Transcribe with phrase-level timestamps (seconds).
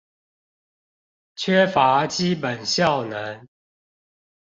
[1.35, 3.47] 缺乏基本效能